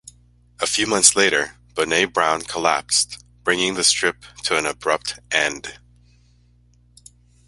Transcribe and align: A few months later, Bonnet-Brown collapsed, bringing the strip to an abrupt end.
A 0.59 0.65
few 0.65 0.87
months 0.87 1.15
later, 1.15 1.57
Bonnet-Brown 1.75 2.41
collapsed, 2.45 3.23
bringing 3.43 3.75
the 3.75 3.83
strip 3.83 4.25
to 4.45 4.57
an 4.57 4.65
abrupt 4.65 5.19
end. 5.29 5.77